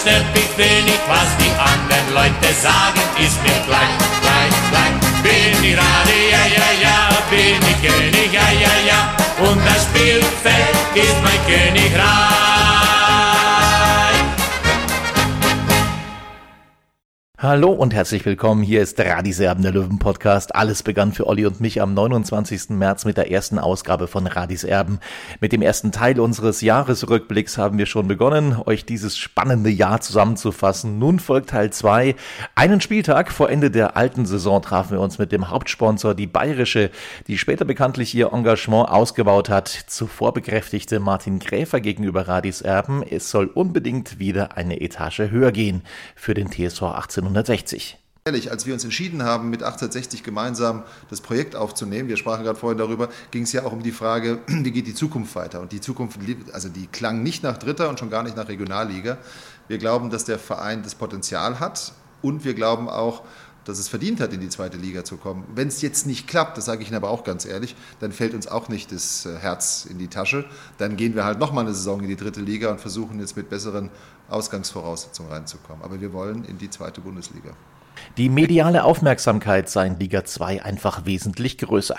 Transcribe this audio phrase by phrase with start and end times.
[0.00, 5.22] andere stört mich wenig, was die anderen Leute sagen, ist mir gleich, gleich, gleich.
[5.22, 10.76] Bin ich Radi, ja, ja, ja, bin ich König, ja, ja, ja, und das Spielfeld
[10.94, 12.79] ist mein Königreich.
[17.42, 18.62] Hallo und herzlich willkommen.
[18.62, 20.54] Hier ist Radiserben der Löwen Podcast.
[20.54, 22.68] Alles begann für Olli und mich am 29.
[22.68, 25.00] März mit der ersten Ausgabe von Radis Erben.
[25.40, 30.98] Mit dem ersten Teil unseres Jahresrückblicks haben wir schon begonnen, euch dieses spannende Jahr zusammenzufassen.
[30.98, 32.14] Nun folgt Teil 2.
[32.56, 36.90] Einen Spieltag vor Ende der alten Saison trafen wir uns mit dem Hauptsponsor, die Bayerische,
[37.26, 39.68] die später bekanntlich ihr Engagement ausgebaut hat.
[39.86, 45.80] Zuvor bekräftigte Martin Gräfer gegenüber Radis Erben, es soll unbedingt wieder eine Etage höher gehen
[46.14, 47.98] für den TSV 18 1960.
[48.26, 52.58] Ehrlich, als wir uns entschieden haben, mit 1860 gemeinsam das Projekt aufzunehmen, wir sprachen gerade
[52.58, 55.60] vorhin darüber, ging es ja auch um die Frage, wie geht die Zukunft weiter?
[55.60, 56.18] Und die Zukunft,
[56.52, 59.16] also die klang nicht nach Dritter und schon gar nicht nach Regionalliga.
[59.68, 63.22] Wir glauben, dass der Verein das Potenzial hat und wir glauben auch,
[63.64, 65.44] dass es verdient hat, in die zweite Liga zu kommen.
[65.54, 68.34] Wenn es jetzt nicht klappt, das sage ich Ihnen aber auch ganz ehrlich, dann fällt
[68.34, 70.44] uns auch nicht das äh, Herz in die Tasche.
[70.78, 73.50] Dann gehen wir halt nochmal eine Saison in die dritte Liga und versuchen jetzt mit
[73.50, 73.90] besseren
[74.28, 75.82] Ausgangsvoraussetzungen reinzukommen.
[75.82, 77.50] Aber wir wollen in die zweite Bundesliga.
[78.16, 81.96] Die mediale Aufmerksamkeit sei in Liga 2 einfach wesentlich größer.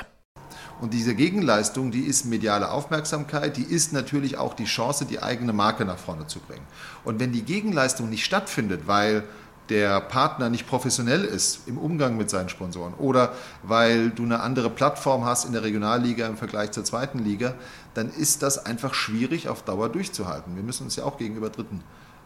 [0.82, 5.54] Und diese Gegenleistung, die ist mediale Aufmerksamkeit, die ist natürlich auch die Chance, die eigene
[5.54, 6.66] Marke nach vorne zu bringen.
[7.04, 9.24] Und wenn die Gegenleistung nicht stattfindet, weil
[9.72, 13.32] der Partner nicht professionell ist im Umgang mit seinen Sponsoren oder
[13.64, 17.56] weil du eine andere Plattform hast in der Regionalliga im Vergleich zur zweiten Liga,
[17.94, 20.58] dann ist das einfach schwierig auf Dauer durchzuhalten.
[20.58, 21.82] Wir müssen uns ja auch gegenüber Dritten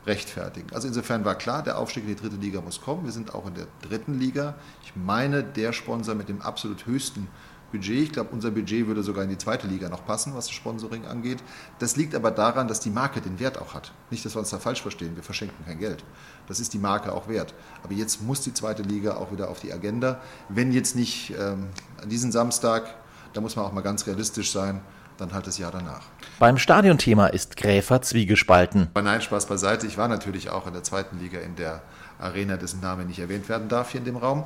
[0.08, 0.70] rechtfertigen.
[0.74, 3.06] Also insofern war klar, der Aufstieg in die dritte Liga muss kommen.
[3.06, 4.56] Wir sind auch in der dritten Liga.
[4.84, 7.28] Ich meine, der Sponsor mit dem absolut höchsten
[7.76, 8.04] Budget.
[8.04, 11.06] Ich glaube, unser Budget würde sogar in die zweite Liga noch passen, was das Sponsoring
[11.06, 11.40] angeht.
[11.80, 13.92] Das liegt aber daran, dass die Marke den Wert auch hat.
[14.12, 16.04] Nicht, dass wir uns da falsch verstehen, wir verschenken kein Geld.
[16.48, 17.54] Das ist die Marke auch wert.
[17.84, 20.22] Aber jetzt muss die zweite Liga auch wieder auf die Agenda.
[20.48, 21.68] Wenn jetzt nicht ähm,
[22.02, 22.96] an diesem Samstag,
[23.34, 24.82] da muss man auch mal ganz realistisch sein,
[25.18, 26.02] dann halt das Jahr danach.
[26.40, 28.90] Beim Stadionthema ist Gräfer zwiegespalten.
[28.94, 29.88] Aber nein, Spaß beiseite.
[29.88, 31.82] Ich war natürlich auch in der zweiten Liga in der
[32.20, 34.46] Arena, dessen Name nicht erwähnt werden darf hier in dem Raum.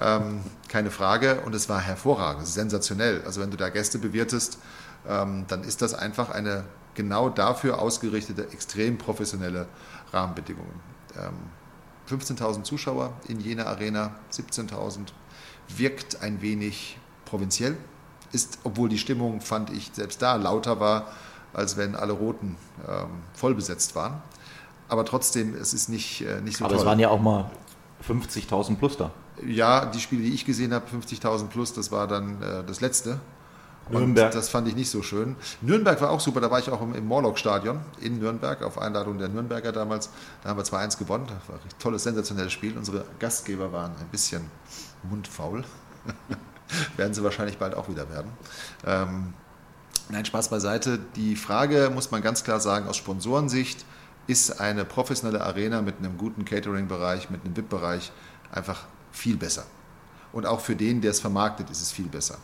[0.00, 1.40] Ähm, keine Frage.
[1.40, 3.22] Und es war hervorragend, sensationell.
[3.24, 4.58] Also wenn du da Gäste bewirtest,
[5.08, 6.64] ähm, dann ist das einfach eine
[6.94, 9.66] genau dafür ausgerichtete, extrem professionelle
[10.12, 10.80] Rahmenbedingungen.
[11.16, 11.34] Ähm,
[12.10, 15.12] 15.000 Zuschauer in jener Arena, 17.000,
[15.68, 17.76] wirkt ein wenig provinziell,
[18.32, 21.06] ist, obwohl die Stimmung, fand ich, selbst da lauter war,
[21.52, 22.56] als wenn alle Roten
[22.88, 24.22] ähm, voll besetzt waren
[24.90, 26.80] aber trotzdem, es ist nicht, äh, nicht so aber toll.
[26.82, 27.48] es waren ja auch mal
[28.06, 29.10] 50.000 plus da.
[29.46, 33.20] Ja, die Spiele, die ich gesehen habe, 50.000 plus, das war dann äh, das letzte.
[33.88, 34.26] Nürnberg.
[34.26, 35.36] Und das fand ich nicht so schön.
[35.62, 39.18] Nürnberg war auch super, da war ich auch im, im Morlock-Stadion in Nürnberg, auf Einladung
[39.18, 40.10] der Nürnberger damals.
[40.42, 41.26] Da haben wir 2-1 gewonnen.
[41.26, 42.76] Das war ein tolles, sensationelles Spiel.
[42.76, 44.44] Unsere Gastgeber waren ein bisschen
[45.08, 45.64] mundfaul.
[46.96, 48.30] werden sie wahrscheinlich bald auch wieder werden.
[48.86, 49.34] Ähm,
[50.08, 50.98] nein, Spaß beiseite.
[51.16, 53.84] Die Frage muss man ganz klar sagen, aus Sponsorensicht,
[54.26, 58.12] ist eine professionelle Arena mit einem guten Catering-Bereich, mit einem VIP-Bereich
[58.52, 59.64] einfach viel besser.
[60.32, 62.38] Und auch für den, der es vermarktet, ist es viel besser.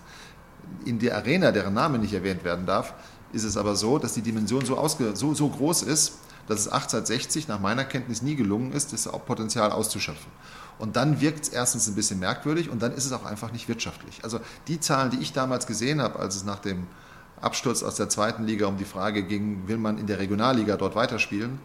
[0.85, 2.95] In der Arena, deren Name nicht erwähnt werden darf,
[3.33, 6.19] ist es aber so, dass die Dimension so, so, so groß ist,
[6.49, 10.31] dass es 1860 nach meiner Kenntnis nie gelungen ist, das Potenzial auszuschöpfen.
[10.79, 13.69] Und dann wirkt es erstens ein bisschen merkwürdig und dann ist es auch einfach nicht
[13.69, 14.21] wirtschaftlich.
[14.25, 16.87] Also die Zahlen, die ich damals gesehen habe, als es nach dem
[17.41, 20.95] Absturz aus der zweiten Liga um die Frage ging, will man in der Regionalliga dort
[20.95, 21.59] weiterspielen,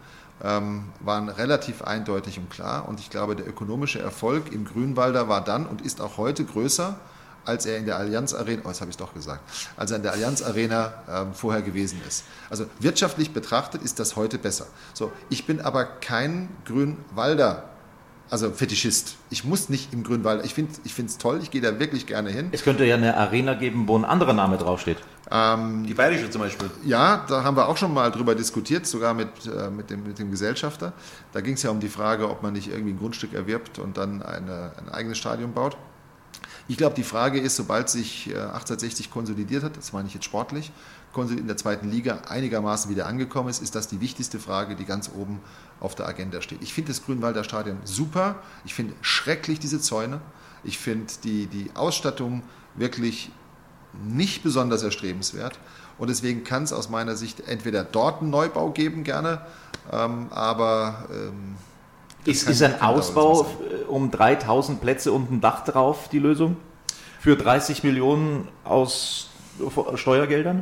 [0.43, 2.87] ähm, waren relativ eindeutig und klar.
[2.87, 6.97] Und ich glaube, der ökonomische Erfolg im Grünwalder war dann und ist auch heute größer
[7.45, 9.41] als er in der Allianz Arena, oh, habe ich doch gesagt,
[9.77, 12.23] als er in der Allianz Arena ähm, vorher gewesen ist.
[12.49, 14.67] Also wirtschaftlich betrachtet ist das heute besser.
[14.93, 17.70] So, ich bin aber kein Grünwalder
[18.31, 19.17] also Fetischist.
[19.29, 20.45] Ich muss nicht im Grünwald.
[20.45, 22.47] Ich finde es toll, ich gehe da wirklich gerne hin.
[22.53, 24.97] Es könnte ja eine Arena geben, wo ein anderer Name draufsteht.
[25.29, 26.69] Ähm, Die Bayerische zum Beispiel.
[26.85, 30.17] Ja, da haben wir auch schon mal drüber diskutiert, sogar mit, äh, mit, dem, mit
[30.17, 30.93] dem Gesellschafter.
[31.33, 33.97] Da ging es ja um die Frage, ob man nicht irgendwie ein Grundstück erwirbt und
[33.97, 35.75] dann eine, ein eigenes Stadion baut.
[36.69, 40.23] Ich glaube, die Frage ist, sobald sich 1860 äh, konsolidiert hat, das meine ich jetzt
[40.23, 40.71] sportlich,
[41.17, 45.09] in der zweiten Liga einigermaßen wieder angekommen ist, ist das die wichtigste Frage, die ganz
[45.13, 45.39] oben
[45.79, 46.61] auf der Agenda steht.
[46.61, 48.35] Ich finde das Grünwalder Stadion super.
[48.65, 50.21] Ich finde schrecklich diese Zäune.
[50.63, 52.43] Ich finde die, die Ausstattung
[52.75, 53.31] wirklich
[54.05, 55.59] nicht besonders erstrebenswert.
[55.97, 59.41] Und deswegen kann es aus meiner Sicht entweder dort einen Neubau geben, gerne,
[59.91, 61.05] ähm, aber.
[61.11, 61.55] Ähm,
[62.23, 63.47] ist, ist ein Ausbau
[63.87, 66.57] um 3000 Plätze und ein Dach drauf die Lösung?
[67.19, 69.29] Für 30 Millionen aus
[69.95, 70.61] Steuergeldern?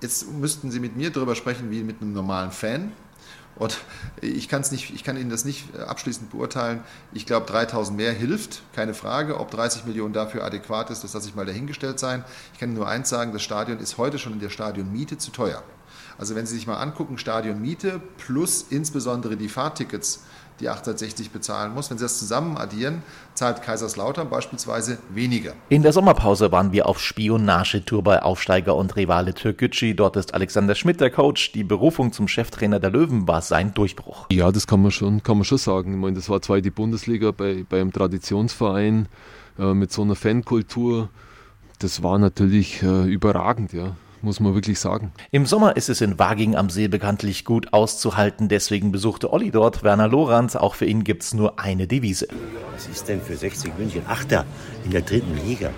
[0.00, 2.92] Jetzt müssten Sie mit mir darüber sprechen wie mit einem normalen Fan.
[3.56, 3.76] Und
[4.20, 6.84] ich, kann's nicht, ich kann Ihnen das nicht abschließend beurteilen.
[7.12, 9.40] Ich glaube, 3000 mehr hilft, keine Frage.
[9.40, 12.24] Ob 30 Millionen dafür adäquat ist, das lasse ich mal dahingestellt sein.
[12.52, 15.32] Ich kann Ihnen nur eins sagen, das Stadion ist heute schon in der Stadionmiete zu
[15.32, 15.64] teuer.
[16.18, 20.22] Also wenn Sie sich mal angucken, Stadionmiete plus insbesondere die Fahrtickets,
[20.60, 21.90] die 860 bezahlen muss.
[21.90, 23.02] Wenn Sie das zusammen addieren,
[23.34, 25.52] zahlt Kaiserslautern beispielsweise weniger.
[25.68, 29.94] In der Sommerpause waren wir auf Spionagetour bei Aufsteiger und Rivale Türkgücü.
[29.94, 31.52] Dort ist Alexander Schmidt der Coach.
[31.52, 34.26] Die Berufung zum Cheftrainer der Löwen war sein Durchbruch.
[34.30, 35.92] Ja, das kann man schon, kann man schon sagen.
[35.92, 39.08] Ich meine, das war zweite Bundesliga bei, bei einem Traditionsverein
[39.58, 41.08] äh, mit so einer Fankultur.
[41.78, 45.12] Das war natürlich äh, überragend, ja muss man wirklich sagen.
[45.30, 49.82] Im Sommer ist es in Waging am See bekanntlich gut auszuhalten, deswegen besuchte Olli dort
[49.82, 50.56] Werner Lorand.
[50.56, 52.28] Auch für ihn gibt es nur eine Devise.
[52.74, 54.02] Was ist denn für 60 München?
[54.08, 54.44] Achter
[54.84, 55.70] in der dritten Liga.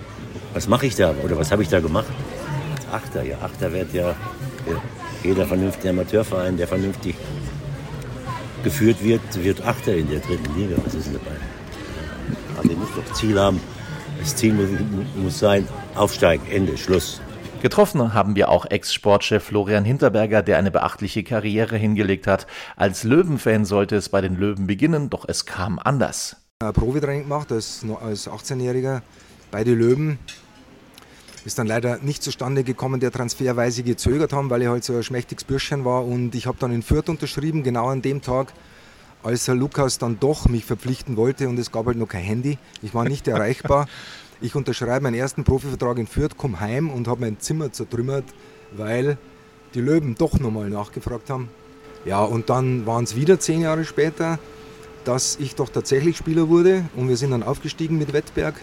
[0.53, 2.11] Was mache ich da oder was habe ich da gemacht?
[2.91, 4.15] Achter, ja, Achter wird ja
[5.23, 7.15] jeder vernünftige Amateurverein, der vernünftig
[8.63, 10.75] geführt wird, wird Achter in der dritten Liga.
[10.83, 11.35] Was ist denn dabei?
[12.57, 13.59] Also ich muss doch Ziel haben.
[14.19, 14.67] Das Ziel muss,
[15.15, 17.21] muss sein, aufsteigen, Ende, Schluss.
[17.61, 22.47] Getroffen haben wir auch Ex-Sportchef Florian Hinterberger, der eine beachtliche Karriere hingelegt hat.
[22.75, 26.37] Als Löwenfan sollte es bei den Löwen beginnen, doch es kam anders.
[26.59, 29.01] Profitraining gemacht als, als 18-Jähriger
[29.51, 30.19] bei den Löwen.
[31.45, 34.83] Ist dann leider nicht zustande gekommen, der Transfer, weil sie gezögert haben, weil ich halt
[34.83, 36.05] so ein schmächtiges Bürschchen war.
[36.05, 38.53] Und ich habe dann in Fürth unterschrieben, genau an dem Tag,
[39.23, 42.57] als Herr Lukas dann doch mich verpflichten wollte und es gab halt noch kein Handy.
[42.81, 43.87] Ich war nicht erreichbar.
[44.43, 48.23] Ich unterschreibe meinen ersten Profivertrag in Fürth, komme heim und habe mein Zimmer zertrümmert,
[48.71, 49.19] weil
[49.75, 51.49] die Löwen doch nochmal nachgefragt haben.
[52.05, 54.39] Ja, und dann waren es wieder zehn Jahre später,
[55.05, 58.55] dass ich doch tatsächlich Spieler wurde und wir sind dann aufgestiegen mit Wettberg.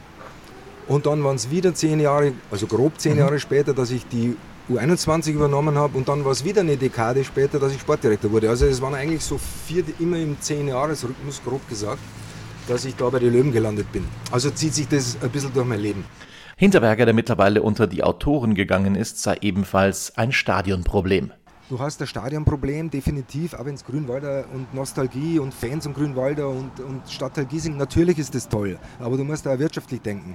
[0.89, 3.19] Und dann waren es wieder zehn Jahre, also grob zehn mhm.
[3.21, 4.37] Jahre später, dass ich die
[4.69, 8.51] U21 übernommen habe und dann war es wieder eine Dekade später, dass ich Sportdirektor wurde.
[8.51, 9.39] Also es waren eigentlich so
[9.69, 12.01] vier, immer im zehn Jahresrhythmus, grob gesagt
[12.69, 14.05] dass ich da bei den Löwen gelandet bin.
[14.31, 16.05] Also zieht sich das ein bisschen durch mein Leben.
[16.57, 21.33] Hinterberger, der mittlerweile unter die Autoren gegangen ist, sei ebenfalls ein Stadionproblem.
[21.69, 26.81] Du hast ein Stadionproblem, definitiv, aber ins Grünwalder und Nostalgie und Fans und Grünwalder und,
[26.81, 30.35] und Stadtteil Giesing, natürlich ist das toll, aber du musst da wirtschaftlich denken.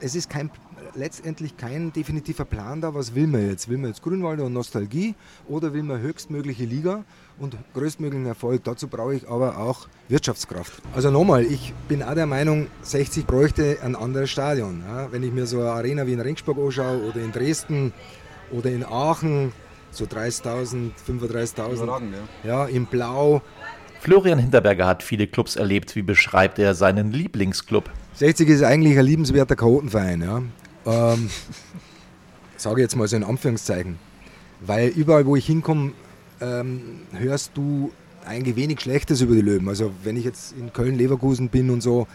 [0.00, 0.50] Es ist kein
[0.94, 3.68] letztendlich kein definitiver Plan da, was will man jetzt?
[3.68, 5.14] Will man jetzt Grünwalder und Nostalgie
[5.48, 7.04] oder will man höchstmögliche Liga
[7.38, 8.64] und größtmöglichen Erfolg?
[8.64, 10.82] Dazu brauche ich aber auch Wirtschaftskraft.
[10.94, 14.82] Also nochmal, ich bin auch der Meinung, 60 bräuchte ein anderes Stadion.
[14.86, 17.92] Ja, wenn ich mir so eine Arena wie in Ringsburg anschaue oder in Dresden
[18.50, 19.52] oder in Aachen,
[19.90, 21.86] so 30.000, 35.000,
[22.44, 22.48] ja.
[22.48, 23.42] ja, in Blau.
[24.00, 25.96] Florian Hinterberger hat viele Clubs erlebt.
[25.96, 27.90] Wie beschreibt er seinen Lieblingsclub?
[28.14, 30.22] 60 ist eigentlich ein liebenswerter Chaotenverein.
[30.22, 30.42] Ja.
[30.86, 31.30] Ähm,
[32.56, 33.98] sage jetzt mal so in Anführungszeichen.
[34.60, 35.92] Weil überall, wo ich hinkomme,
[36.40, 37.92] ähm, hörst du
[38.24, 39.68] eigentlich wenig Schlechtes über die Löwen.
[39.68, 42.06] Also wenn ich jetzt in Köln, Leverkusen bin und so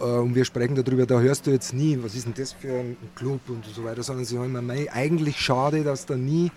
[0.00, 2.72] äh, und wir sprechen darüber, da hörst du jetzt nie, was ist denn das für
[2.72, 6.50] ein Club und so weiter, sondern sie haben immer eigentlich schade, dass da nie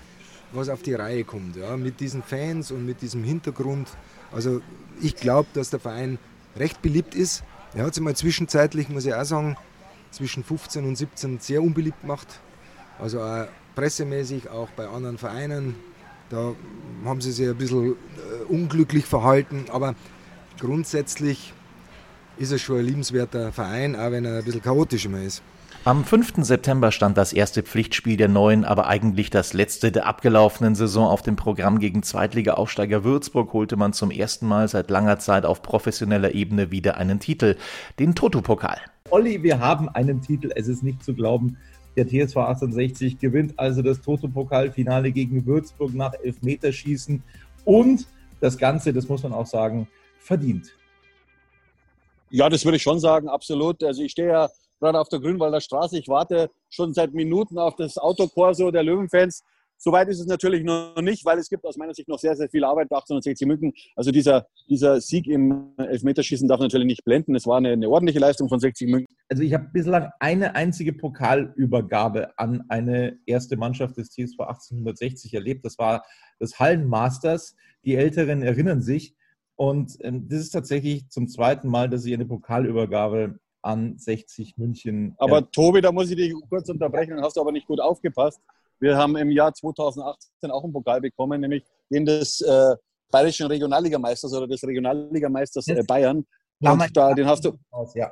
[0.51, 1.55] was auf die Reihe kommt.
[1.58, 1.77] Ja?
[1.77, 3.88] Mit diesen Fans und mit diesem Hintergrund.
[4.31, 4.62] Also
[5.01, 6.17] ich glaube, dass der Verein
[6.55, 7.43] recht beliebt ist.
[7.75, 9.58] Er hat sich mal zwischenzeitlich, muss ich auch sagen,
[10.12, 12.39] zwischen 15 und 17 sehr unbeliebt gemacht.
[12.98, 15.75] Also auch pressemäßig, auch bei anderen Vereinen.
[16.29, 16.53] Da
[17.05, 19.95] haben sie sich ein bisschen äh, unglücklich verhalten, aber
[20.59, 21.53] grundsätzlich
[22.38, 25.41] ist es schon ein liebenswerter Verein, auch wenn er ein bisschen chaotisch immer ist.
[25.86, 26.33] Am 5.
[26.39, 31.21] September stand das erste Pflichtspiel der neuen, aber eigentlich das letzte der abgelaufenen Saison auf
[31.21, 36.36] dem Programm gegen Zweitliga-Aufsteiger Würzburg holte man zum ersten Mal seit langer Zeit auf professioneller
[36.36, 37.55] Ebene wieder einen Titel,
[37.98, 38.77] den Toto-Pokal.
[39.09, 40.51] Olli, wir haben einen Titel.
[40.53, 41.57] Es ist nicht zu glauben.
[41.96, 47.24] Der TSV 1860 gewinnt also das Toto-Pokalfinale gegen Würzburg nach Elfmeterschießen
[47.65, 48.08] und
[48.39, 49.88] das Ganze, das muss man auch sagen,
[50.19, 50.74] verdient.
[52.29, 53.84] Ja, das würde ich schon sagen, absolut.
[53.84, 55.98] Also ich stehe ja gerade auf der Grünwalder Straße.
[55.98, 59.43] Ich warte schon seit Minuten auf das Autokorso der Löwenfans.
[59.81, 62.50] Soweit ist es natürlich noch nicht, weil es gibt aus meiner Sicht noch sehr, sehr
[62.50, 63.71] viel Arbeit bei 1860 München.
[63.95, 67.33] Also dieser, dieser Sieg im Elfmeterschießen darf natürlich nicht blenden.
[67.33, 69.15] Es war eine, eine ordentliche Leistung von 60 München.
[69.29, 75.63] Also ich habe bislang eine einzige Pokalübergabe an eine erste Mannschaft des TSV 1860 erlebt.
[75.63, 76.03] Das war
[76.39, 77.55] das Hallenmasters.
[77.86, 79.15] Die Älteren erinnern sich.
[79.55, 85.15] Und ähm, das ist tatsächlich zum zweiten Mal, dass ich eine Pokalübergabe an 60 München.
[85.17, 88.41] Aber Tobi, da muss ich dich kurz unterbrechen, dann hast du aber nicht gut aufgepasst.
[88.79, 92.75] Wir haben im Jahr 2018 auch einen Pokal bekommen, nämlich den des äh,
[93.12, 96.25] bayerischen Regionalligameisters oder des Regionalligameisters äh, Bayern.
[96.62, 97.57] Und da, den hast du,
[97.95, 98.12] ja.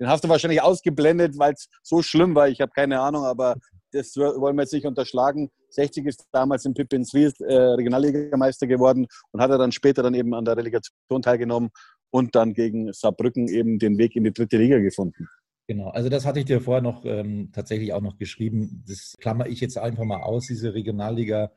[0.00, 2.48] den hast du wahrscheinlich ausgeblendet, weil es so schlimm war.
[2.48, 3.56] Ich habe keine Ahnung, aber
[3.92, 5.50] das wollen wir jetzt nicht unterschlagen.
[5.70, 10.14] 60 ist damals in Pippins Wies äh, Regionalligameister geworden und hat er dann später dann
[10.14, 11.70] eben an der Relegation teilgenommen
[12.10, 15.28] und dann gegen Saarbrücken eben den Weg in die dritte Liga gefunden.
[15.66, 18.84] Genau, also das hatte ich dir vorher noch ähm, tatsächlich auch noch geschrieben.
[18.86, 21.50] Das klammer ich jetzt einfach mal aus, diese Regionalliga.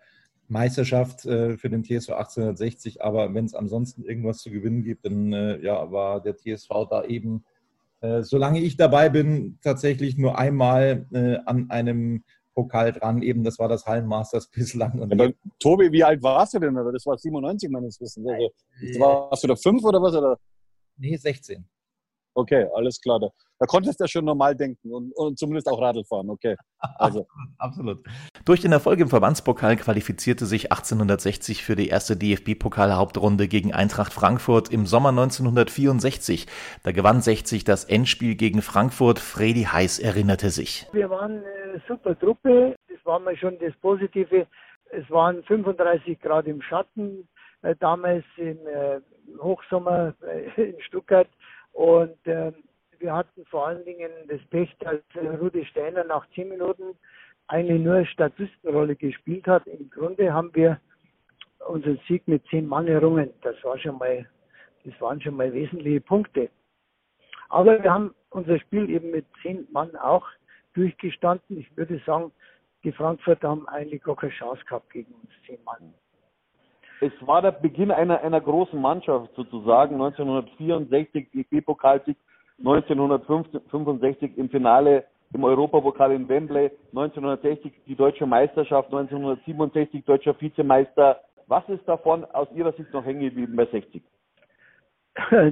[0.50, 5.34] Meisterschaft äh, für den TSV 1860, aber wenn es ansonsten irgendwas zu gewinnen gibt, dann
[5.34, 7.44] äh, ja, war der TSV da eben,
[8.02, 12.24] äh, solange ich dabei bin, tatsächlich nur einmal äh, an einem
[12.54, 13.22] Pokal dran.
[13.22, 15.00] Eben, das war das Hallenmasters bislang.
[15.00, 16.76] Und ja, Tobi, wie alt warst du denn?
[16.76, 18.28] Das war 97 meines Wissens.
[18.28, 20.16] Also, warst du da fünf oder was?
[20.16, 20.40] Oder?
[20.98, 21.66] Nee, 16.
[22.38, 23.20] Okay, alles klar.
[23.20, 26.30] Da, da konntest du ja schon normal denken und, und zumindest auch Radl fahren.
[26.30, 26.56] Okay.
[27.00, 27.26] Also.
[27.58, 28.04] Absolut.
[28.46, 34.72] Durch den Erfolg im Verbandspokal qualifizierte sich 1860 für die erste DFB-Pokal-Hauptrunde gegen Eintracht Frankfurt
[34.72, 36.46] im Sommer 1964.
[36.84, 39.18] Da gewann 60 das Endspiel gegen Frankfurt.
[39.18, 40.86] Fredi Heiß erinnerte sich.
[40.94, 42.76] Wir waren eine super Truppe.
[42.88, 44.46] Das war mal schon das Positive.
[44.92, 47.28] Es waren 35 Grad im Schatten.
[47.64, 49.00] Äh, damals im äh,
[49.42, 50.14] Hochsommer
[50.56, 51.28] äh, in Stuttgart
[51.78, 52.52] und äh,
[52.98, 56.98] wir hatten vor allen Dingen das Pech, dass äh, Rudi Steiner nach zehn Minuten
[57.50, 59.68] eine nur Statistenrolle gespielt hat.
[59.68, 60.82] Im Grunde haben wir
[61.68, 63.32] unseren Sieg mit zehn Mann errungen.
[63.44, 64.28] Das war schon mal,
[64.86, 66.50] das waren schon mal wesentliche Punkte.
[67.50, 70.26] Aber wir haben unser Spiel eben mit zehn Mann auch
[70.74, 71.60] durchgestanden.
[71.60, 72.32] Ich würde sagen,
[72.84, 75.94] die Frankfurter haben eigentlich gar keine Chance gehabt gegen uns zehn Mann
[77.02, 79.96] es war der Beginn einer, einer großen Mannschaft sozusagen.
[79.96, 82.18] 1964 DFB-Pokalsieg,
[82.60, 91.22] 1965 im Finale im Europapokal in Wembley, 1960 die deutsche Meisterschaft, 1967 deutscher Vizemeister.
[91.48, 94.02] Was ist davon aus Ihrer Sicht noch hängen geblieben bei 60?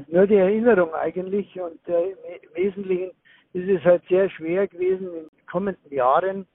[0.08, 3.12] Nur die Erinnerung eigentlich und äh, im Wesentlichen
[3.54, 6.48] ist es halt sehr schwer gewesen, in den kommenden Jahren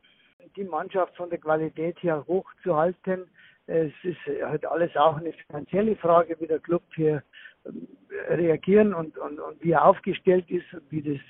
[0.57, 3.25] die Mannschaft von der Qualität her hochzuhalten.
[3.71, 7.23] Es ist halt alles auch eine finanzielle Frage, wie der Club hier
[7.65, 7.87] ähm,
[8.29, 11.21] reagieren und, und, und wie er aufgestellt ist und wie das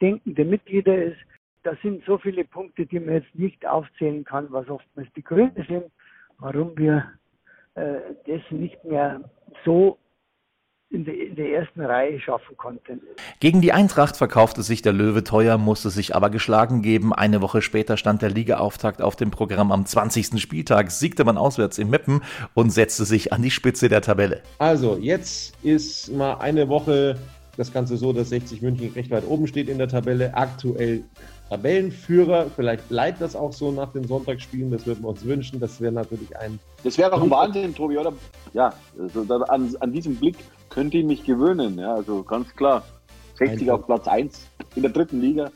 [0.00, 1.18] Denken der Mitglieder ist.
[1.62, 5.64] Das sind so viele Punkte, die man jetzt nicht aufzählen kann, was oftmals die Gründe
[5.68, 5.84] sind,
[6.38, 7.04] warum wir
[7.76, 9.20] äh, das nicht mehr
[9.64, 9.96] so
[10.90, 13.00] in der, in der, ersten Reihe schaffen konnten.
[13.40, 17.12] Gegen die Eintracht verkaufte sich der Löwe teuer, musste sich aber geschlagen geben.
[17.12, 19.72] Eine Woche später stand der Ligaauftakt auf dem Programm.
[19.72, 20.40] Am 20.
[20.40, 22.22] Spieltag siegte man auswärts in Meppen
[22.54, 24.42] und setzte sich an die Spitze der Tabelle.
[24.58, 27.18] Also, jetzt ist mal eine Woche
[27.56, 30.34] das Ganze so, dass 60 München recht weit oben steht in der Tabelle.
[30.34, 31.04] Aktuell
[31.48, 32.46] Tabellenführer.
[32.54, 34.70] Vielleicht bleibt das auch so nach den Sonntagsspielen.
[34.70, 35.60] Das würden wir uns wünschen.
[35.60, 36.58] Das wäre natürlich ein.
[36.82, 38.12] Das wäre auch ein Wahnsinn, Tobi, oder?
[38.52, 40.36] Ja, also an, an diesem Blick
[40.70, 41.78] könnt ihr mich gewöhnen.
[41.78, 42.84] Ja, also ganz klar.
[43.38, 44.46] 60 auf Platz 1
[44.76, 45.50] in der dritten Liga.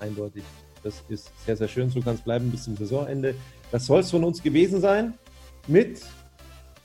[0.00, 0.42] Eindeutig.
[0.82, 1.90] Das ist sehr, sehr schön.
[1.90, 3.34] So kann es bleiben bis zum Saisonende.
[3.72, 5.14] Das soll es von uns gewesen sein.
[5.66, 6.00] Mit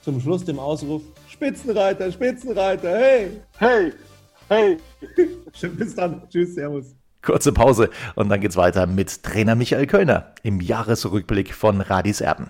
[0.02, 3.42] zum Schluss dem Ausruf: Spitzenreiter, Spitzenreiter, hey!
[3.58, 3.94] Hey!
[4.50, 4.78] Hey!
[5.78, 6.28] Bis dann.
[6.30, 6.96] Tschüss, Servus.
[7.22, 12.50] Kurze Pause und dann geht's weiter mit Trainer Michael Kölner im Jahresrückblick von Radis Erben.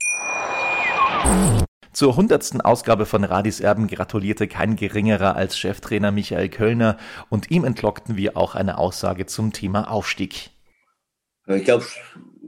[1.93, 6.97] Zur hundertsten Ausgabe von Radis Erben gratulierte kein geringerer als Cheftrainer Michael Kölner
[7.29, 10.51] und ihm entlockten wir auch eine Aussage zum Thema Aufstieg.
[11.47, 11.85] Ich glaube,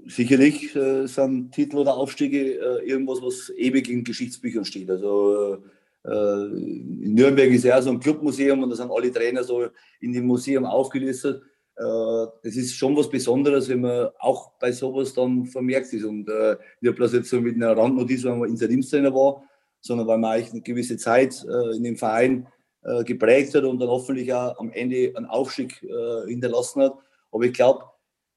[0.06, 4.90] sicherlich äh, sind Titel oder Aufstiege äh, irgendwas, was ewig in Geschichtsbüchern steht.
[4.90, 5.58] Also
[6.06, 9.68] äh, in Nürnberg ist ja so ein Clubmuseum und da sind alle Trainer so
[10.00, 11.42] in dem Museum aufgelistet.
[11.76, 16.04] Äh, das ist schon was Besonderes, wenn man auch bei sowas dann vermerkt ist.
[16.04, 19.44] Und äh, nicht bloß jetzt so mit einer Randnotiz, weil man Interimstrainer war,
[19.82, 22.48] sondern weil man eigentlich eine gewisse Zeit äh, in dem Verein
[22.84, 26.94] äh, geprägt hat und dann hoffentlich auch am Ende einen Aufstieg äh, hinterlassen hat.
[27.32, 27.86] Aber ich glaube,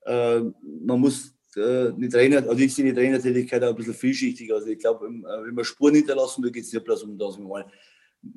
[0.05, 0.40] äh,
[0.85, 4.52] man muss die Trainer, also ich sehe die Trainertätigkeit auch ein bisschen vielschichtig.
[4.52, 7.49] Also ich glaube, wenn man Spuren hinterlassen will, geht es nicht bloß um das, wenn
[7.49, 7.64] man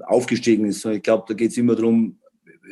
[0.06, 0.86] aufgestiegen ist.
[0.86, 2.19] Ich glaube, da geht es immer darum,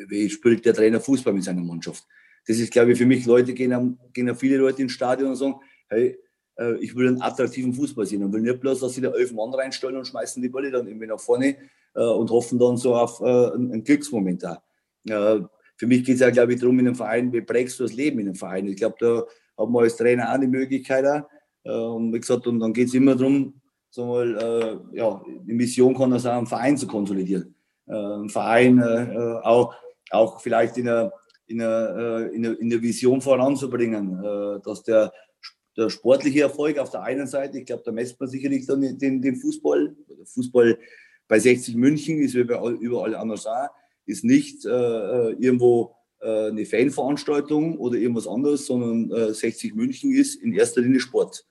[0.07, 2.05] wie spielt der Trainer Fußball mit seiner Mannschaft.
[2.47, 5.55] Das ist, glaube ich, für mich, Leute gehen, gehen viele Leute ins Stadion und sagen,
[5.89, 6.17] hey,
[6.57, 9.31] äh, ich will einen attraktiven Fußball sehen und will nicht bloß, dass sie da elf
[9.31, 11.55] Mann reinstellen und schmeißen die Bälle dann irgendwie nach vorne
[11.95, 14.63] äh, und hoffen dann so auf äh, einen Glücksmoment da.
[15.79, 17.93] Für mich geht es ja, glaube ich, darum, in einem Verein, wie prägst du das
[17.93, 18.67] Leben in einem Verein?
[18.67, 19.23] Ich glaube, da
[19.57, 21.05] haben wir als Trainer auch die Möglichkeit.
[21.63, 21.95] Auch.
[21.95, 26.11] Und wie gesagt, und dann geht es immer darum, so mal, ja, die Mission kann
[26.11, 27.55] das auch, einen Verein zu konsolidieren.
[27.85, 28.81] Ein Verein
[29.43, 29.75] auch,
[30.11, 31.11] auch vielleicht in einer
[31.49, 34.21] in der, in der, in der Vision voranzubringen,
[34.65, 35.13] dass der
[35.77, 39.21] der sportliche Erfolg auf der einen Seite, ich glaube, da messt man sicherlich dann den,
[39.21, 39.95] den Fußball.
[40.25, 40.77] Fußball
[41.27, 43.67] bei 60 München ist wie überall anders auch,
[44.05, 50.11] ist nicht äh, äh, irgendwo äh, eine Fanveranstaltung oder irgendwas anderes, sondern äh, 60 München
[50.11, 51.45] ist in erster Linie Sport.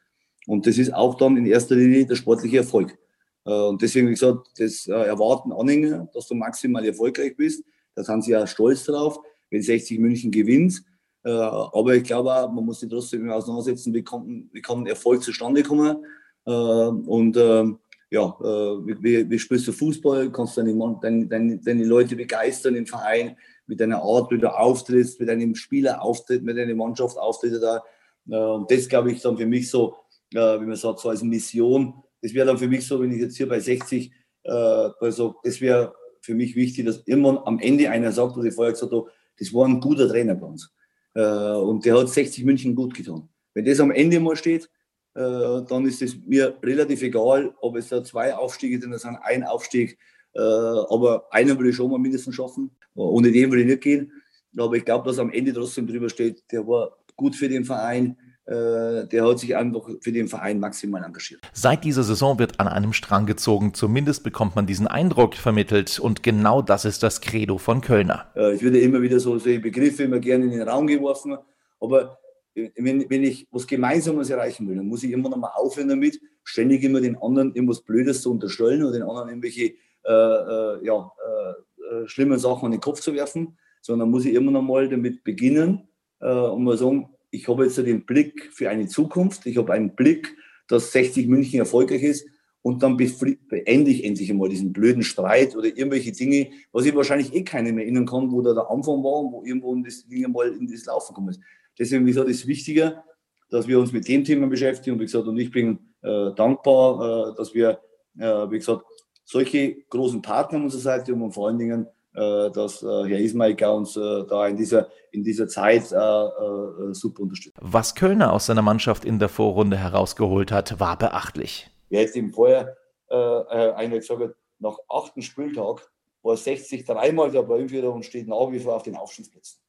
[0.47, 2.99] Und das ist auch dann in erster Linie der sportliche Erfolg.
[3.45, 7.63] Äh, und deswegen, wie gesagt, das äh, erwarten Anhänger, dass du maximal erfolgreich bist.
[7.97, 9.19] Da sind sie ja stolz drauf,
[9.51, 10.85] wenn 60 München gewinnt.
[11.25, 15.23] Äh, aber ich glaube auch, man muss sich trotzdem auseinandersetzen, wie kann, wie kann Erfolg
[15.25, 16.05] zustande kommen.
[16.47, 17.79] Äh, und ähm,
[18.11, 20.31] ja, äh, wie, wie spielst du Fußball?
[20.31, 23.37] Kannst du deine, deine, deine, deine Leute begeistern im Verein
[23.67, 27.83] mit deiner Art, wie du auftrittst, mit deinem Spieler auftritt, mit deiner Mannschaft auftritt da.
[28.29, 29.97] Und das glaube ich dann für mich so,
[30.31, 31.95] wie man sagt, so als Mission.
[32.23, 34.13] Das wäre dann für mich so, wenn ich jetzt hier bei 60,
[34.45, 35.93] also das wäre
[36.27, 39.55] für mich wichtig, dass immer am Ende einer sagt, was ich vorher gesagt habe, das
[39.55, 40.75] war ein guter Trainer bei uns.
[41.15, 43.29] Äh, und der hat 60 München gut getan.
[43.55, 44.69] Wenn das am Ende mal steht,
[45.15, 49.45] äh, dann ist es mir relativ egal, ob es da zwei Aufstiege drin sind, ein
[49.45, 49.99] Aufstieg.
[50.35, 52.71] Äh, aber einen will ich schon mal mindestens schaffen.
[52.95, 54.13] Ohne den will ich nicht gehen.
[54.59, 58.17] Aber ich glaube, dass am Ende trotzdem drüber steht, der war gut für den Verein,
[58.49, 61.41] der hat sich einfach für den Verein maximal engagiert.
[61.53, 63.75] Seit dieser Saison wird an einem Strang gezogen.
[63.75, 65.99] Zumindest bekommt man diesen Eindruck vermittelt.
[65.99, 68.31] Und genau das ist das Credo von Kölner.
[68.37, 71.37] Äh, ich würde immer wieder so solche Begriffe immer gerne in den Raum geworfen.
[71.81, 72.19] Aber
[72.55, 75.89] äh, wenn, wenn ich was Gemeinsames erreichen will, dann muss ich immer noch mal aufhören
[75.89, 80.87] damit, ständig immer den anderen irgendwas Blödes zu unterstellen oder den anderen irgendwelche äh, äh,
[80.87, 84.89] ja, äh, schlimmen Sachen an den Kopf zu werfen, sondern muss ich immer noch mal
[84.89, 89.73] damit beginnen und mal sagen, ich habe jetzt den Blick für eine Zukunft, ich habe
[89.73, 90.35] einen Blick,
[90.69, 92.27] dass 60 München erfolgreich ist.
[92.63, 97.33] Und dann beende ich endlich einmal diesen blöden Streit oder irgendwelche Dinge, was ich wahrscheinlich
[97.33, 100.29] eh keiner mehr erinnern kann, wo da der Anfang war und wo irgendwo das Ding
[100.33, 101.41] mal in das Laufen gekommen ist.
[101.79, 103.05] Deswegen, wie gesagt, ist wichtiger,
[103.51, 104.95] dass wir uns mit dem Thema beschäftigen.
[104.95, 107.79] Und wie gesagt, und ich bin äh, dankbar, äh, dass wir,
[108.19, 108.85] äh, wie gesagt,
[109.25, 113.57] solche großen Partner an unserer Seite haben und vor allen Dingen dass äh, Herr Ismail
[113.67, 117.57] uns äh, da in dieser, in dieser Zeit super unterstützt.
[117.61, 121.71] Was Kölner aus seiner Mannschaft in der Vorrunde herausgeholt hat, war beachtlich.
[121.89, 122.77] Wer jetzt im Vorher
[123.09, 125.89] äh, einer gesagt hat, nach achten Spieltag
[126.23, 129.61] war 60 dreimal der Ballführer und steht nach wie vor auf den Aufstiegsplätzen.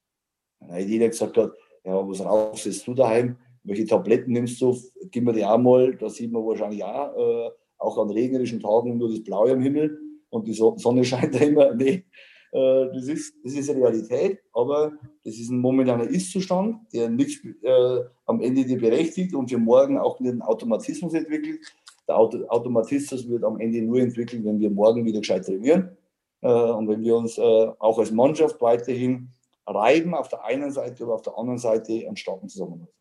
[0.59, 1.51] Dann jeder gesagt hat,
[1.83, 3.37] ja, was raussetzt du daheim?
[3.63, 4.75] Welche Tabletten nimmst du?
[5.11, 5.95] Gib mir die auch mal.
[5.95, 9.99] Da sieht man wahrscheinlich auch, äh, auch an regnerischen Tagen nur das Blaue am Himmel
[10.29, 11.73] und die Sonne scheint da immer.
[11.73, 12.05] Nee, äh,
[12.51, 18.41] das, ist, das ist Realität, aber das ist ein momentaner Ist-Zustand, der nicht äh, am
[18.41, 21.59] Ende dir berechtigt und für morgen auch nicht einen Automatismus entwickelt.
[22.07, 25.97] Der Auto Automatismus wird am Ende nur entwickelt, wenn wir morgen wieder gescheit trainieren
[26.41, 29.29] äh, und wenn wir uns äh, auch als Mannschaft weiterhin
[29.65, 32.93] reiben auf der einen Seite, aber auf der anderen Seite einen starken Zusammenhalt.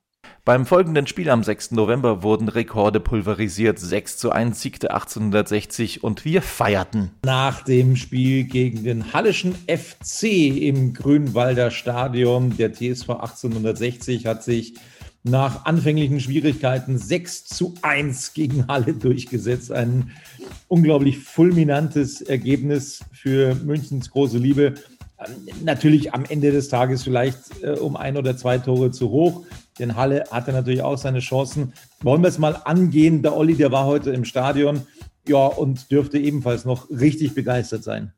[0.45, 1.73] Beim folgenden Spiel am 6.
[1.73, 3.81] November wurden Rekorde pulverisiert.
[3.81, 7.11] 6 zu 1 siegte 1860 und wir feierten.
[7.25, 10.25] Nach dem Spiel gegen den Hallischen FC
[10.63, 14.75] im Grünwalder Stadion, der TSV 1860 hat sich
[15.27, 19.73] nach anfänglichen Schwierigkeiten 6 zu 1 gegen Halle durchgesetzt.
[19.73, 20.13] Ein
[20.69, 24.75] unglaublich fulminantes Ergebnis für Münchens große Liebe.
[25.65, 29.45] Natürlich am Ende des Tages vielleicht äh, um ein oder zwei Tore zu hoch.
[29.79, 31.73] Denn Halle hatte natürlich auch seine Chancen.
[32.03, 33.23] Wollen wir es mal angehen?
[33.23, 34.87] Der Olli, der war heute im Stadion
[35.29, 38.13] ja, und dürfte ebenfalls noch richtig begeistert sein.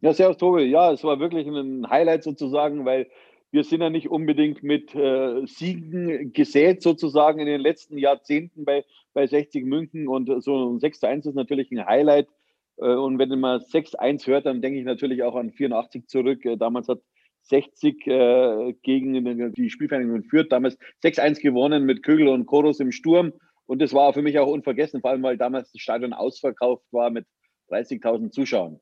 [0.00, 0.64] Ja, servus Tobi.
[0.64, 3.08] Ja, es war wirklich ein Highlight sozusagen, weil
[3.50, 8.84] wir sind ja nicht unbedingt mit äh, Siegen gesät sozusagen in den letzten Jahrzehnten bei,
[9.14, 12.28] bei 60 München und so ein 6 zu 1 ist natürlich ein Highlight.
[12.76, 16.44] Äh, und wenn man 6-1 hört, dann denke ich natürlich auch an 84 zurück.
[16.44, 17.00] Äh, damals hat
[17.48, 23.32] 60 äh, gegen die Spielvereinigung Fürth, damals 6-1 gewonnen mit Kögel und Chorus im Sturm.
[23.66, 27.10] Und das war für mich auch unvergessen, vor allem weil damals das Stadion ausverkauft war
[27.10, 27.26] mit
[27.70, 28.80] 30.000 Zuschauern.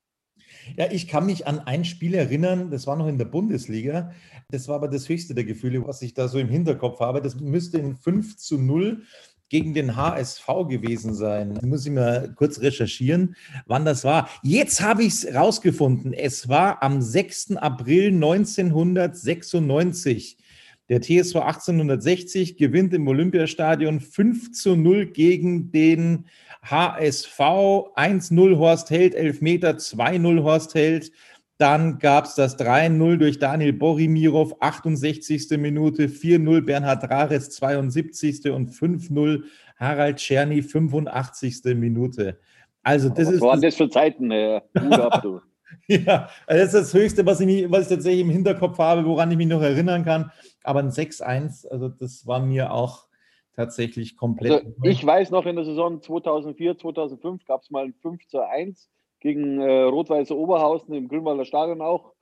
[0.76, 4.12] Ja, ich kann mich an ein Spiel erinnern, das war noch in der Bundesliga.
[4.50, 7.22] Das war aber das höchste der Gefühle, was ich da so im Hinterkopf habe.
[7.22, 9.02] Das müsste in 5 zu 0
[9.54, 11.56] gegen den HSV gewesen sein.
[11.64, 13.36] Muss ich mal kurz recherchieren,
[13.66, 14.28] wann das war.
[14.42, 16.12] Jetzt habe ich es rausgefunden.
[16.12, 17.58] Es war am 6.
[17.58, 20.38] April 1996.
[20.88, 26.24] Der TSV 1860 gewinnt im Olympiastadion 5 zu 0 gegen den
[26.64, 27.38] HSV.
[27.38, 31.12] 1-0 Horst Held, Elfmeter, 2-0 Horst Held.
[31.56, 35.50] Dann gab es das 3-0 durch Daniel Borimirov, 68.
[35.58, 38.50] Minute, 4-0 Bernhard Rares, 72.
[38.50, 39.44] und 5-0
[39.76, 41.76] Harald Czerny, 85.
[41.76, 42.38] Minute.
[42.82, 43.40] Also das was ist.
[43.40, 44.30] Was waren das für Zeiten?
[44.30, 44.60] Äh,
[45.86, 49.30] ja, also das ist das Höchste, was ich, was ich tatsächlich im Hinterkopf habe, woran
[49.30, 50.32] ich mich noch erinnern kann.
[50.64, 53.06] Aber ein 6-1, also das war mir auch
[53.54, 54.52] tatsächlich komplett.
[54.52, 58.40] Also ich weiß noch, in der Saison 2004, 2005 gab es mal ein 5 zu
[58.40, 58.90] 1
[59.24, 62.12] gegen äh, Rot-Weiße Oberhausen im Grünwalder Stadion auch.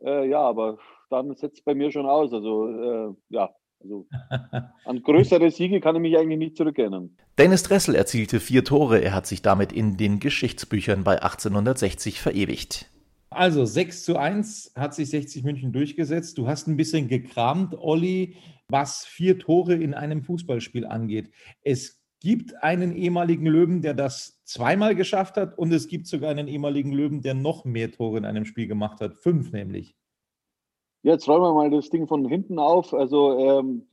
[0.00, 0.78] Äh, ja, aber
[1.10, 2.32] dann setzt es bei mir schon aus.
[2.32, 4.06] Also äh, ja, also
[4.84, 7.16] an größere Siege kann ich mich eigentlich nicht zurückerinnern.
[7.36, 9.00] Dennis Dressel erzielte vier Tore.
[9.00, 12.88] Er hat sich damit in den Geschichtsbüchern bei 1860 verewigt.
[13.30, 16.38] Also 6 zu 1 hat sich 60 München durchgesetzt.
[16.38, 18.36] Du hast ein bisschen gekramt, Olli,
[18.68, 21.32] was vier Tore in einem Fußballspiel angeht.
[21.62, 26.46] Es gibt einen ehemaligen Löwen, der das zweimal geschafft hat und es gibt sogar einen
[26.46, 29.16] ehemaligen Löwen, der noch mehr Tore in einem Spiel gemacht hat.
[29.16, 29.96] Fünf nämlich.
[31.02, 32.94] Jetzt räumen wir mal das Ding von hinten auf.
[32.94, 33.88] Also ähm,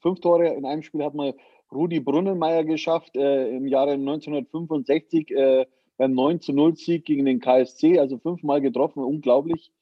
[0.00, 1.34] fünf Tore in einem Spiel hat mal
[1.70, 5.66] Rudi Brunnenmeier geschafft äh, im Jahre 1965 äh,
[5.98, 9.72] beim 9 zu 0 Sieg gegen den KSC, also fünfmal getroffen, unglaublich,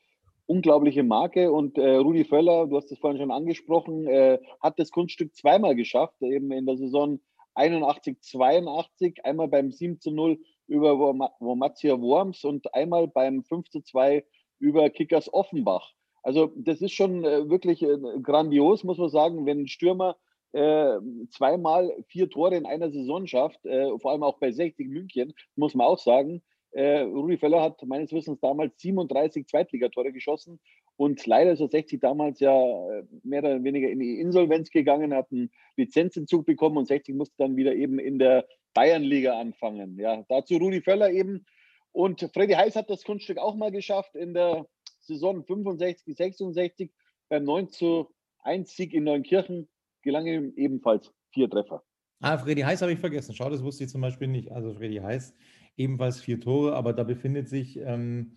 [0.47, 1.53] unglaubliche Marke.
[1.53, 5.75] Und äh, Rudi Völler, du hast es vorhin schon angesprochen, äh, hat das Kunststück zweimal
[5.77, 7.21] geschafft, eben in der Saison
[7.55, 13.81] 81, 82, einmal beim 7 zu 0 über Wormatia Worms und einmal beim 5 zu
[13.81, 14.25] 2
[14.59, 15.93] über Kickers Offenbach.
[16.23, 20.17] Also das ist schon äh, wirklich äh, grandios, muss man sagen, wenn ein Stürmer
[20.53, 20.99] äh,
[21.31, 25.75] zweimal vier Tore in einer Saison schafft, äh, vor allem auch bei 60 München, muss
[25.75, 26.43] man auch sagen.
[26.75, 30.59] Äh, Rudi Völler hat meines Wissens damals 37 Zweitligatore geschossen
[30.97, 35.15] und leider ist er 60 damals ja äh, mehr oder weniger in die Insolvenz gegangen,
[35.15, 39.99] hat einen Lizenzentzug bekommen und 60 musste dann wieder eben in der Bayernliga anfangen.
[39.99, 41.47] Ja, dazu Rudi Völler eben.
[41.93, 44.67] Und Freddy Heiß hat das Kunststück auch mal geschafft in der
[44.99, 46.91] Saison 65, 66
[47.29, 48.11] beim 9 zu
[48.43, 49.69] 1 Sieg in Neunkirchen
[50.03, 51.85] gelang ihm ebenfalls vier Treffer.
[52.21, 53.35] Ah, Freddy Heiß habe ich vergessen.
[53.35, 54.51] Schau, das wusste ich zum Beispiel nicht.
[54.51, 55.35] Also Freddy Heiß
[55.77, 58.33] ebenfalls vier Tore, aber da befindet sich ähm,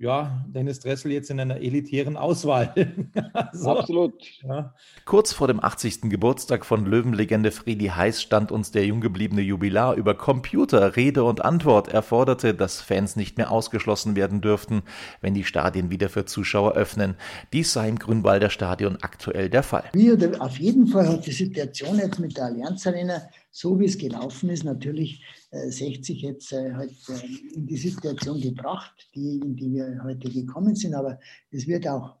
[0.00, 2.72] ja, Dennis Dressel jetzt in einer elitären Auswahl.
[3.52, 3.70] so.
[3.70, 4.14] Absolut.
[4.42, 4.74] Ja.
[5.04, 6.02] Kurz vor dem 80.
[6.08, 11.44] Geburtstag von Löwenlegende Friedi Heiß stand uns der jung gebliebene Jubilar über Computer Rede und
[11.44, 11.88] Antwort.
[11.88, 14.82] Er forderte, dass Fans nicht mehr ausgeschlossen werden dürften,
[15.20, 17.14] wenn die Stadien wieder für Zuschauer öffnen.
[17.52, 19.84] Dies sei im Grünwalder Stadion aktuell der Fall.
[19.94, 23.98] Mir auf jeden Fall hat die Situation jetzt mit der Allianz Arena so wie es
[23.98, 29.56] gelaufen ist, natürlich äh, 60 jetzt äh, halt, äh, in die Situation gebracht, die, in
[29.56, 30.94] die wir heute gekommen sind.
[30.94, 31.18] Aber
[31.50, 32.16] es wird auch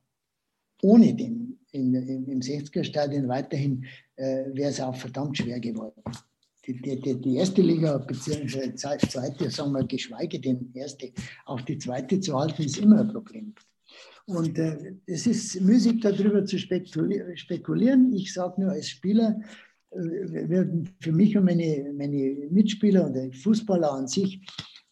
[0.82, 3.84] ohne den in, in, im 60er-Stadion weiterhin,
[4.16, 6.02] äh, wäre es auch verdammt schwer geworden.
[6.66, 11.12] Die, die, die, erste Liga, beziehungsweise zweite, sagen wir, geschweige denn erste,
[11.46, 13.54] auch die zweite zu halten, ist immer ein Problem.
[14.26, 18.12] Und äh, es ist müßig, darüber zu spekulieren.
[18.12, 19.40] Ich sage nur als Spieler,
[19.92, 24.40] werden für mich und meine, meine Mitspieler und Fußballer an sich,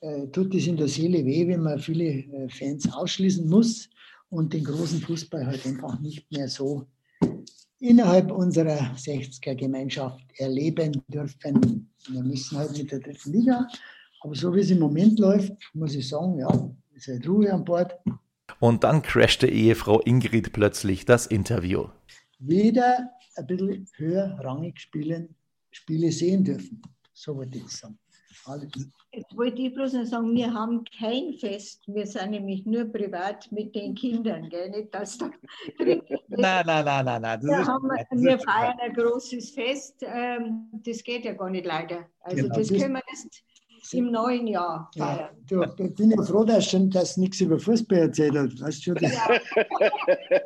[0.01, 3.89] äh, tut es in der Seele weh, wenn man viele äh, Fans ausschließen muss
[4.31, 6.87] und den großen Fußball halt einfach nicht mehr so
[7.81, 11.91] innerhalb unserer 60er-Gemeinschaft erleben dürfen.
[12.09, 13.67] Wir müssen halt mit der dritten Liga,
[14.21, 17.65] aber so wie es im Moment läuft, muss ich sagen, ja, ist halt Ruhe an
[17.65, 17.97] Bord.
[18.61, 21.87] Und dann crashte Ehefrau Ingrid plötzlich das Interview.
[22.41, 25.35] Wieder ein bisschen höherrangig spielen,
[25.71, 26.83] Spiele sehen dürfen.
[27.13, 27.99] So wollte ich sagen.
[28.45, 28.71] Alles.
[29.13, 31.83] Jetzt wollte ich bloß noch sagen, wir haben kein Fest.
[31.87, 34.71] Wir sind nämlich nur privat mit den Kindern, gell?
[34.71, 35.31] Nicht, dass da
[35.79, 37.43] nein, nein, nein, nein, nein.
[37.43, 40.03] Wir, haben, wir feiern ein großes Fest.
[40.07, 42.07] Ähm, das geht ja gar nicht leider.
[42.21, 42.55] Also Genau.
[42.57, 43.43] das können wir erst
[43.93, 45.31] im neuen Jahr feiern.
[45.51, 48.61] Ja, du, ich bin ja froh, dass schon das nichts über Fußball erzählt hat.
[48.61, 49.41] Weißt du, das, ja,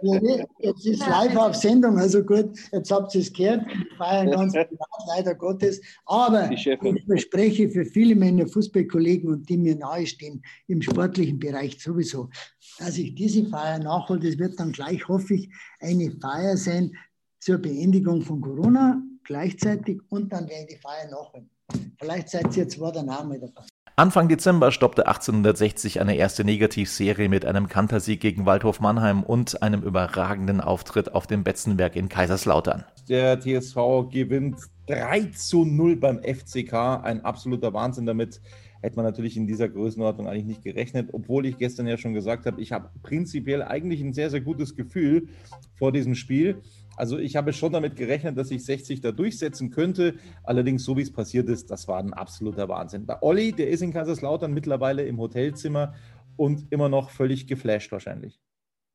[0.58, 3.66] jetzt ist live auf Sendung, also gut, jetzt habt ihr es gehört.
[3.66, 5.80] Wir feiern ganz privat, leider Gottes.
[6.06, 6.68] Aber ich
[7.06, 12.30] verspreche für viele meiner Fußballkollegen und die mir nahestehen, im sportlichen Bereich sowieso,
[12.78, 14.20] dass ich diese Feier nachhole.
[14.20, 16.92] Das wird dann gleich, hoffe ich, eine Feier sein
[17.40, 21.50] zur Beendigung von Corona gleichzeitig und dann werde ich die Feier nachholen.
[21.98, 23.62] Vielleicht seid ihr dann auch mal dabei.
[23.94, 29.82] Anfang Dezember stoppte 1860 eine erste Negativserie mit einem Kantersieg gegen Waldhof Mannheim und einem
[29.82, 32.84] überragenden Auftritt auf dem Betzenberg in Kaiserslautern.
[33.10, 34.56] Der TSV gewinnt
[34.86, 36.72] 3 zu 0 beim FCK.
[37.02, 38.06] Ein absoluter Wahnsinn.
[38.06, 38.40] Damit
[38.80, 42.46] hätte man natürlich in dieser Größenordnung eigentlich nicht gerechnet, obwohl ich gestern ja schon gesagt
[42.46, 45.28] habe, ich habe prinzipiell eigentlich ein sehr, sehr gutes Gefühl
[45.74, 46.62] vor diesem Spiel.
[46.96, 50.14] Also ich habe schon damit gerechnet, dass sich 60 da durchsetzen könnte.
[50.44, 53.06] Allerdings, so wie es passiert ist, das war ein absoluter Wahnsinn.
[53.06, 55.94] Bei Olli, der ist in Kaiserslautern mittlerweile im Hotelzimmer
[56.36, 58.40] und immer noch völlig geflasht wahrscheinlich.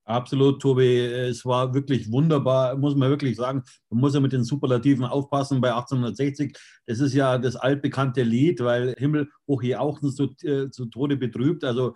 [0.07, 0.99] Absolut, Tobi.
[0.99, 3.63] Es war wirklich wunderbar, muss man wirklich sagen.
[3.89, 6.57] Man muss ja mit den Superlativen aufpassen bei 1860.
[6.85, 11.17] Das ist ja das altbekannte Lied, weil Himmel hoch je Auchten zu, äh, zu Tode
[11.17, 11.65] betrübt.
[11.65, 11.93] Also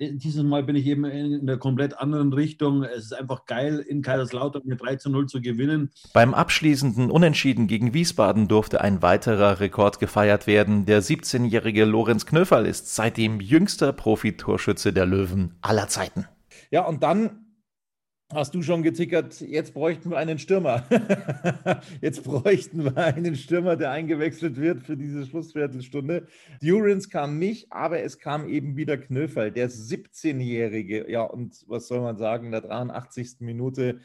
[0.00, 2.84] dieses Mal bin ich eben in einer komplett anderen Richtung.
[2.84, 5.90] Es ist einfach geil, in Kaiserslautern mit 3 zu 0 zu gewinnen.
[6.14, 10.86] Beim abschließenden Unentschieden gegen Wiesbaden durfte ein weiterer Rekord gefeiert werden.
[10.86, 16.26] Der 17-jährige Lorenz Knöferl ist seitdem jüngster Profitorschütze der Löwen aller Zeiten.
[16.70, 17.39] Ja, und dann
[18.32, 20.84] hast du schon getickert, jetzt bräuchten wir einen Stürmer.
[22.00, 26.26] jetzt bräuchten wir einen Stürmer, der eingewechselt wird für diese Schlussviertelstunde.
[26.60, 31.10] Durance kam nicht, aber es kam eben wieder Knöferl, der 17-Jährige.
[31.10, 33.40] Ja, und was soll man sagen, in der 83.
[33.40, 34.00] Minute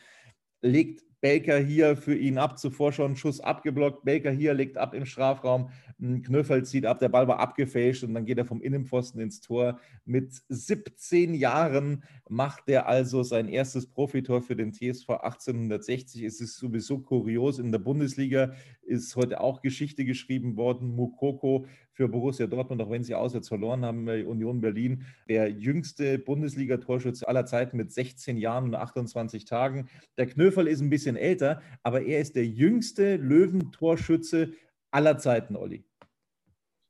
[0.61, 4.05] legt Baker hier für ihn ab, zuvor schon Schuss abgeblockt.
[4.05, 5.69] Baker hier legt ab im Strafraum.
[5.97, 9.79] Knöffel zieht ab, der Ball war abgefälscht und dann geht er vom Innenpfosten ins Tor.
[10.03, 16.23] Mit 17 Jahren macht er also sein erstes Profitor für den TSV 1860.
[16.23, 17.59] Es ist sowieso kurios.
[17.59, 20.95] In der Bundesliga ist heute auch Geschichte geschrieben worden.
[20.95, 25.05] Mukoko für Borussia Dortmund, auch wenn sie auswärts verloren haben bei Union Berlin.
[25.29, 29.87] Der jüngste Bundesliga-Torschütze aller Zeiten mit 16 Jahren und 28 Tagen.
[30.17, 34.51] Der Knöferl ist ein bisschen älter, aber er ist der jüngste Löwentorschütze
[34.95, 35.85] aller Zeiten, Olli.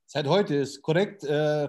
[0.05, 1.23] Seit heute ist korrekt.
[1.23, 1.67] Äh,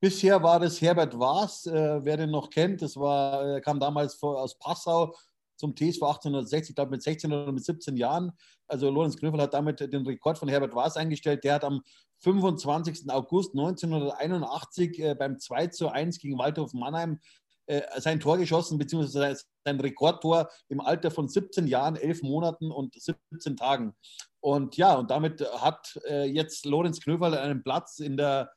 [0.00, 2.80] bisher war das Herbert Waas, äh, wer den noch kennt.
[2.80, 5.14] Das war, äh, kam damals vor, aus Passau
[5.56, 8.32] zum TSV 1860, ich glaube mit 16 oder mit 17 Jahren.
[8.66, 11.44] Also Lorenz Knöffel hat damit den Rekord von Herbert Waas eingestellt.
[11.44, 11.82] Der hat am
[12.20, 13.10] 25.
[13.10, 17.20] August 1981 äh, beim 2 zu 1 gegen Waldhof Mannheim
[17.68, 22.94] äh, sein Tor geschossen, beziehungsweise sein Rekordtor im Alter von 17 Jahren, 11 Monaten und
[22.94, 23.94] 17 Tagen.
[24.40, 28.50] Und ja, und damit hat äh, jetzt Lorenz Knöferl einen Platz in der,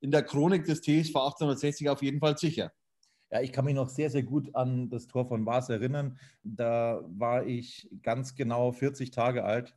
[0.00, 2.72] in der Chronik des TSV 1860 auf jeden Fall sicher.
[3.30, 6.18] Ja, ich kann mich noch sehr, sehr gut an das Tor von Bas erinnern.
[6.42, 9.74] Da war ich ganz genau 40 Tage alt.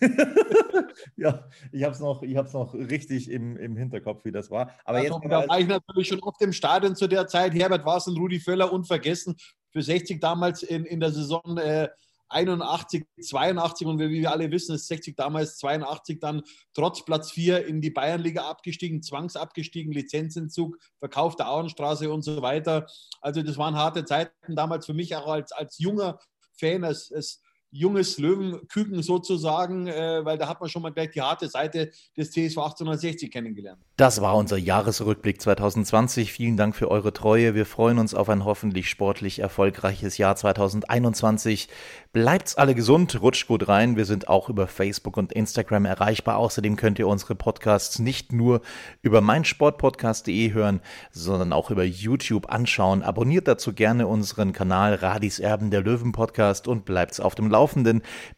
[1.16, 4.72] ja, ich habe es noch, ich hab's noch richtig im, im Hinterkopf, wie das war.
[4.84, 7.54] Aber Also, jetzt da war ich natürlich schon oft im Stadion zu der Zeit.
[7.54, 9.36] Herbert und Rudi Völler unvergessen.
[9.72, 11.88] Für 60 damals in, in der Saison äh,
[12.30, 16.42] 81, 82 und wie wir alle wissen, ist 60 damals 82 dann
[16.74, 22.86] trotz Platz 4 in die Bayernliga abgestiegen, zwangsabgestiegen, Lizenzentzug, Verkauf der Auenstraße und so weiter.
[23.20, 26.20] Also das waren harte Zeiten damals für mich auch als, als junger
[26.58, 31.20] Fan, als, als junges Löwenküken sozusagen, äh, weil da hat man schon mal gleich die
[31.20, 33.80] harte Seite des TSV 1860 kennengelernt.
[33.96, 36.32] Das war unser Jahresrückblick 2020.
[36.32, 37.54] Vielen Dank für eure Treue.
[37.54, 41.68] Wir freuen uns auf ein hoffentlich sportlich erfolgreiches Jahr 2021.
[42.12, 43.96] Bleibt's alle gesund, rutscht gut rein.
[43.96, 46.38] Wir sind auch über Facebook und Instagram erreichbar.
[46.38, 48.62] Außerdem könnt ihr unsere Podcasts nicht nur
[49.02, 50.80] über meinsportpodcast.de hören,
[51.12, 53.02] sondern auch über YouTube anschauen.
[53.02, 57.59] Abonniert dazu gerne unseren Kanal Radis Erben der Löwen Podcast und bleibt's auf dem Laufenden.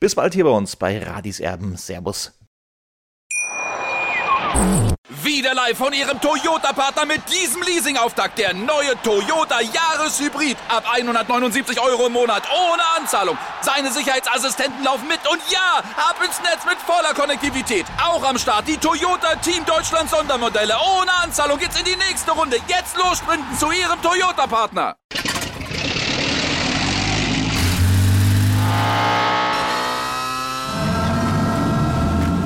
[0.01, 1.77] Bis bald hier bei uns bei Radis Erben.
[1.77, 2.33] Servus.
[5.23, 8.39] Wieder live von Ihrem Toyota-Partner mit diesem Leasing-Auftakt.
[8.39, 10.57] Der neue Toyota Jahreshybrid.
[10.69, 12.43] Ab 179 Euro im Monat.
[12.51, 13.39] Ohne Anzahlung.
[13.61, 15.21] Seine Sicherheitsassistenten laufen mit.
[15.31, 17.87] Und ja, ab ins Netz mit voller Konnektivität.
[18.05, 20.75] Auch am Start die Toyota Team Deutschland Sondermodelle.
[20.99, 22.59] Ohne Anzahlung geht's in die nächste Runde.
[22.67, 23.23] Jetzt los
[23.59, 24.97] zu Ihrem Toyota-Partner.